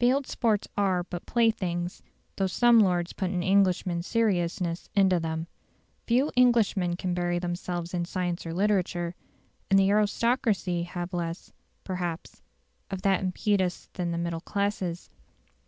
Field 0.00 0.26
sports 0.26 0.66
are 0.76 1.04
but 1.04 1.26
playthings, 1.26 2.02
though 2.34 2.48
some 2.48 2.80
lords 2.80 3.12
put 3.12 3.30
an 3.30 3.40
Englishman's 3.44 4.04
seriousness 4.04 4.88
into 4.96 5.20
them. 5.20 5.46
Few 6.08 6.28
Englishmen 6.36 6.96
can 6.96 7.14
bury 7.14 7.38
themselves 7.38 7.94
in 7.94 8.04
science 8.04 8.44
or 8.44 8.52
literature; 8.52 9.14
and 9.70 9.78
the 9.78 9.90
aristocracy 9.92 10.82
have 10.82 11.14
less, 11.14 11.52
perhaps, 11.84 12.42
of 12.90 13.02
that 13.02 13.20
impetus 13.20 13.88
than 13.92 14.10
the 14.10 14.18
middle 14.18 14.40
classes. 14.40 15.08